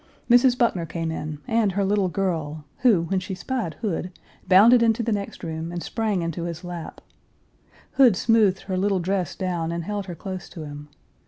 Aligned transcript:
Mrs. 0.31 0.57
Buckner 0.57 0.87
came 0.87 1.11
in 1.11 1.37
and 1.47 1.73
her 1.73 1.85
little 1.85 2.07
girl 2.07 2.65
who, 2.79 3.03
when 3.03 3.19
she 3.19 3.35
spied 3.35 3.75
Hood, 3.81 4.11
bounded 4.47 4.81
into 4.81 5.03
the 5.03 5.11
next 5.11 5.43
room, 5.43 5.71
and 5.71 5.83
sprang 5.83 6.23
into 6.23 6.45
his 6.45 6.63
lap. 6.63 7.01
Hood 7.97 8.15
smoothed 8.15 8.61
her 8.61 8.77
little 8.77 8.99
dress 8.99 9.35
down 9.35 9.71
and 9.71 9.83
held 9.83 10.07
her 10.07 10.15
close 10.15 10.49
to 10.49 10.63
him. 10.63 10.87